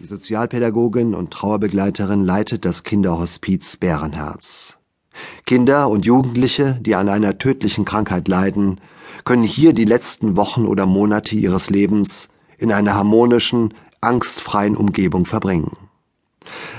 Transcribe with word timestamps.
Die 0.00 0.06
Sozialpädagogin 0.06 1.12
und 1.12 1.32
Trauerbegleiterin 1.32 2.22
leitet 2.22 2.64
das 2.64 2.84
Kinderhospiz 2.84 3.76
Bärenherz. 3.76 4.76
Kinder 5.44 5.88
und 5.88 6.06
Jugendliche, 6.06 6.78
die 6.80 6.94
an 6.94 7.08
einer 7.08 7.38
tödlichen 7.38 7.84
Krankheit 7.84 8.28
leiden, 8.28 8.80
können 9.24 9.42
hier 9.42 9.72
die 9.72 9.84
letzten 9.84 10.36
Wochen 10.36 10.66
oder 10.66 10.86
Monate 10.86 11.34
ihres 11.34 11.68
Lebens 11.68 12.28
in 12.58 12.70
einer 12.70 12.94
harmonischen, 12.94 13.74
angstfreien 14.00 14.76
Umgebung 14.76 15.26
verbringen. 15.26 15.76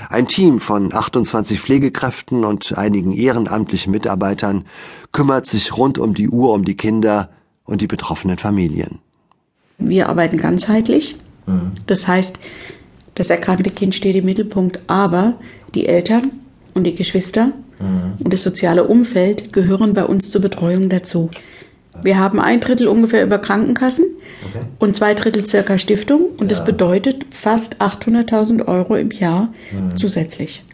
Ein 0.08 0.26
Team 0.26 0.58
von 0.58 0.94
28 0.94 1.60
Pflegekräften 1.60 2.46
und 2.46 2.78
einigen 2.78 3.12
ehrenamtlichen 3.12 3.92
Mitarbeitern 3.92 4.64
kümmert 5.12 5.44
sich 5.44 5.76
rund 5.76 5.98
um 5.98 6.14
die 6.14 6.30
Uhr 6.30 6.54
um 6.54 6.64
die 6.64 6.76
Kinder 6.76 7.28
und 7.64 7.82
die 7.82 7.86
betroffenen 7.86 8.38
Familien. 8.38 8.98
Wir 9.76 10.08
arbeiten 10.08 10.38
ganzheitlich. 10.38 11.18
Das 11.86 12.06
heißt, 12.06 12.38
das 13.20 13.28
erkrankte 13.28 13.68
Kind 13.68 13.94
steht 13.94 14.16
im 14.16 14.24
Mittelpunkt, 14.24 14.80
aber 14.86 15.34
die 15.74 15.86
Eltern 15.86 16.30
und 16.72 16.84
die 16.84 16.94
Geschwister 16.94 17.52
mhm. 17.78 18.14
und 18.24 18.32
das 18.32 18.42
soziale 18.42 18.84
Umfeld 18.84 19.52
gehören 19.52 19.92
bei 19.92 20.04
uns 20.04 20.30
zur 20.30 20.40
Betreuung 20.40 20.88
dazu. 20.88 21.28
Wir 22.02 22.18
haben 22.18 22.40
ein 22.40 22.60
Drittel 22.60 22.88
ungefähr 22.88 23.22
über 23.22 23.36
Krankenkassen 23.36 24.06
okay. 24.48 24.64
und 24.78 24.96
zwei 24.96 25.12
Drittel 25.12 25.44
circa 25.44 25.76
Stiftung 25.76 26.22
und 26.38 26.50
ja. 26.50 26.56
das 26.56 26.64
bedeutet 26.64 27.26
fast 27.28 27.82
800.000 27.82 28.66
Euro 28.66 28.96
im 28.96 29.10
Jahr 29.10 29.52
mhm. 29.70 29.94
zusätzlich. 29.98 30.64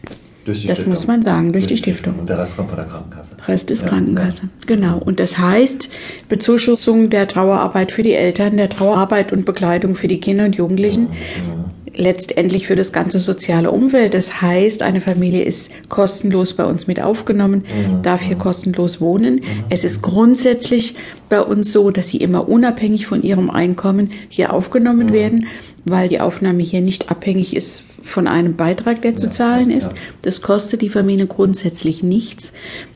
das 0.45 0.59
Stiftung. 0.59 0.87
muss 0.87 1.05
man 1.05 1.23
sagen, 1.23 1.51
durch, 1.51 1.67
durch 1.67 1.81
die 1.81 1.83
Stiftung. 1.83 2.13
Stiftung. 2.13 2.19
Und 2.21 2.29
der 2.29 2.39
Rest 2.39 2.55
kommt 2.55 2.69
von 2.69 2.77
der 2.77 2.87
Krankenkasse. 2.87 3.35
Rest 3.45 3.71
ist 3.71 3.81
ja, 3.81 3.89
Krankenkasse, 3.89 4.43
ja. 4.43 4.49
genau. 4.67 4.99
Und 4.99 5.19
das 5.19 5.37
heißt 5.37 5.89
Bezuschussung 6.29 7.09
der 7.09 7.27
Trauerarbeit 7.27 7.91
für 7.91 8.03
die 8.03 8.13
Eltern, 8.13 8.55
der 8.55 8.69
Trauerarbeit 8.69 9.33
und 9.33 9.45
Begleitung 9.45 9.95
für 9.95 10.07
die 10.07 10.21
Kinder 10.21 10.45
und 10.45 10.55
Jugendlichen. 10.55 11.09
Mhm. 11.09 11.56
Mhm 11.97 12.07
letztendlich 12.07 12.67
für 12.67 12.75
das 12.75 12.93
ganze 12.93 13.19
soziale 13.19 13.71
Umfeld. 13.71 14.13
Das 14.13 14.41
heißt, 14.41 14.81
eine 14.81 15.01
Familie 15.01 15.43
ist 15.43 15.71
kostenlos 15.89 16.53
bei 16.53 16.65
uns 16.65 16.87
mit 16.87 17.01
aufgenommen, 17.01 17.65
mhm. 17.65 18.01
darf 18.01 18.21
hier 18.21 18.37
kostenlos 18.37 19.01
wohnen. 19.01 19.35
Mhm. 19.35 19.63
Es 19.69 19.83
ist 19.83 20.01
grundsätzlich 20.01 20.95
bei 21.29 21.41
uns 21.41 21.71
so, 21.71 21.91
dass 21.91 22.09
sie 22.09 22.17
immer 22.17 22.47
unabhängig 22.47 23.07
von 23.07 23.23
ihrem 23.23 23.49
Einkommen 23.49 24.11
hier 24.29 24.53
aufgenommen 24.53 25.07
mhm. 25.07 25.13
werden, 25.13 25.47
weil 25.89 26.09
die 26.09 26.19
Aufnahme 26.19 26.63
hier 26.63 26.81
nicht 26.81 27.09
abhängig 27.11 27.55
ist 27.55 27.83
von 28.01 28.27
einem 28.27 28.55
Beitrag, 28.55 29.01
der 29.01 29.15
zu 29.15 29.29
zahlen 29.29 29.71
ist. 29.71 29.91
Das 30.21 30.41
kostet 30.41 30.81
die 30.81 30.89
Familie 30.89 31.27
grundsätzlich 31.27 32.03
nichts. 32.03 32.53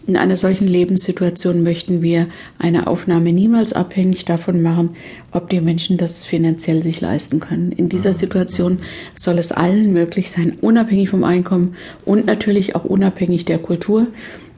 In 0.08 0.18
einer 0.18 0.38
solchen 0.38 0.68
Lebenssituation 0.68 1.64
möchten 1.64 2.02
wir 2.02 2.28
eine 2.58 2.88
Aufnahme 2.88 3.34
niemals 3.34 3.74
abhängig 3.74 4.26
davon 4.26 4.62
machen, 4.62 4.96
ob 5.32 5.50
die 5.50 5.62
Menschen 5.62 5.98
das 5.98 6.26
finanziell 6.26 6.84
sich 6.84 7.02
leisten 7.02 7.40
können. 7.40 7.72
In 7.72 7.90
dieser 7.90 8.14
Situation 8.14 8.80
soll 9.16 9.38
es 9.38 9.52
allen 9.52 9.94
möglich 9.94 10.32
sein, 10.32 10.58
unabhängig 10.62 11.10
vom 11.10 11.24
Einkommen 11.24 11.76
und 12.06 12.26
natürlich 12.26 12.76
auch 12.76 12.86
unabhängig 12.86 13.46
der 13.46 13.60
Kultur 13.60 14.08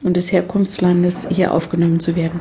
und 0.02 0.16
des 0.16 0.32
Herkunftslandes 0.32 1.28
hier 1.30 1.52
aufgenommen 1.52 2.00
zu 2.00 2.16
werden. 2.16 2.40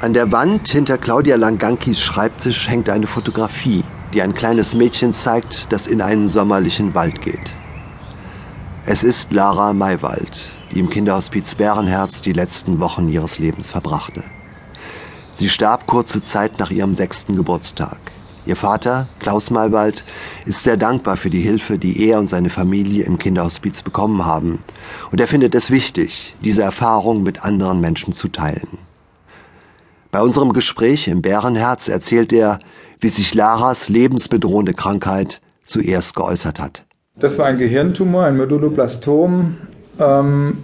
An 0.00 0.12
der 0.12 0.30
Wand 0.30 0.68
hinter 0.68 0.96
Claudia 0.96 1.34
Langankis 1.34 2.00
Schreibtisch 2.00 2.68
hängt 2.68 2.88
eine 2.88 3.08
Fotografie, 3.08 3.82
die 4.14 4.22
ein 4.22 4.32
kleines 4.32 4.72
Mädchen 4.72 5.12
zeigt, 5.12 5.72
das 5.72 5.88
in 5.88 6.00
einen 6.00 6.28
sommerlichen 6.28 6.94
Wald 6.94 7.20
geht. 7.20 7.56
Es 8.86 9.02
ist 9.02 9.32
Lara 9.32 9.72
Maywald, 9.72 10.52
die 10.70 10.78
im 10.78 10.88
Kinderhospiz 10.88 11.56
Bärenherz 11.56 12.22
die 12.22 12.32
letzten 12.32 12.78
Wochen 12.78 13.08
ihres 13.08 13.40
Lebens 13.40 13.70
verbrachte. 13.70 14.22
Sie 15.32 15.48
starb 15.48 15.88
kurze 15.88 16.22
Zeit 16.22 16.60
nach 16.60 16.70
ihrem 16.70 16.94
sechsten 16.94 17.34
Geburtstag. 17.34 17.98
Ihr 18.46 18.54
Vater, 18.56 19.08
Klaus 19.18 19.50
Maywald, 19.50 20.04
ist 20.46 20.62
sehr 20.62 20.76
dankbar 20.76 21.16
für 21.16 21.28
die 21.28 21.40
Hilfe, 21.40 21.76
die 21.76 22.08
er 22.08 22.20
und 22.20 22.28
seine 22.28 22.50
Familie 22.50 23.04
im 23.04 23.18
Kinderhospiz 23.18 23.82
bekommen 23.82 24.24
haben. 24.24 24.60
Und 25.10 25.20
er 25.20 25.26
findet 25.26 25.56
es 25.56 25.72
wichtig, 25.72 26.36
diese 26.44 26.62
Erfahrung 26.62 27.24
mit 27.24 27.44
anderen 27.44 27.80
Menschen 27.80 28.12
zu 28.12 28.28
teilen. 28.28 28.87
Bei 30.18 30.24
unserem 30.24 30.52
Gespräch 30.52 31.06
im 31.06 31.22
Bärenherz 31.22 31.86
erzählt 31.86 32.32
er, 32.32 32.58
wie 32.98 33.08
sich 33.08 33.34
Laras 33.34 33.88
lebensbedrohende 33.88 34.74
Krankheit 34.74 35.40
zuerst 35.64 36.16
geäußert 36.16 36.58
hat. 36.58 36.84
Das 37.20 37.38
war 37.38 37.46
ein 37.46 37.56
Gehirntumor, 37.56 38.24
ein 38.24 38.36
Medulloblastom. 38.36 39.58
Ähm, 40.00 40.58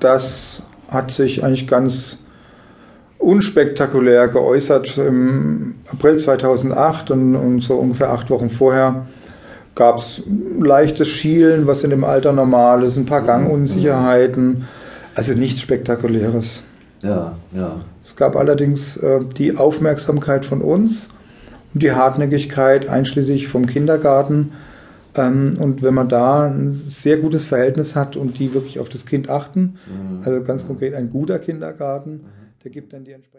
das 0.00 0.64
hat 0.90 1.12
sich 1.12 1.42
eigentlich 1.42 1.66
ganz 1.66 2.18
unspektakulär 3.16 4.28
geäußert 4.28 4.98
im 4.98 5.76
April 5.90 6.18
2008 6.18 7.10
und, 7.10 7.36
und 7.36 7.62
so 7.62 7.76
ungefähr 7.76 8.10
acht 8.10 8.28
Wochen 8.28 8.50
vorher 8.50 9.06
gab 9.74 9.96
es 9.96 10.24
leichtes 10.60 11.08
Schielen, 11.08 11.66
was 11.66 11.84
in 11.84 11.88
dem 11.88 12.04
Alter 12.04 12.32
normal 12.32 12.82
ist, 12.82 12.98
ein 12.98 13.06
paar 13.06 13.22
Gangunsicherheiten, 13.22 14.68
also 15.14 15.32
nichts 15.32 15.62
Spektakuläres. 15.62 16.62
Ja, 17.04 17.36
ja. 17.52 17.80
Es 18.02 18.16
gab 18.16 18.36
allerdings 18.36 18.96
äh, 18.96 19.20
die 19.24 19.56
Aufmerksamkeit 19.56 20.46
von 20.46 20.62
uns 20.62 21.08
und 21.72 21.82
die 21.82 21.92
Hartnäckigkeit, 21.92 22.88
einschließlich 22.88 23.48
vom 23.48 23.66
Kindergarten. 23.66 24.52
Ähm, 25.14 25.56
und 25.58 25.82
wenn 25.82 25.94
man 25.94 26.08
da 26.08 26.46
ein 26.46 26.82
sehr 26.86 27.18
gutes 27.18 27.44
Verhältnis 27.44 27.94
hat 27.94 28.16
und 28.16 28.38
die 28.38 28.54
wirklich 28.54 28.80
auf 28.80 28.88
das 28.88 29.06
Kind 29.06 29.28
achten, 29.28 29.78
mhm. 29.86 30.22
also 30.24 30.42
ganz 30.42 30.66
konkret 30.66 30.94
ein 30.94 31.10
guter 31.10 31.38
Kindergarten, 31.38 32.24
der 32.64 32.70
gibt 32.70 32.92
dann 32.92 33.04
die 33.04 33.12
entsprechende. 33.12 33.32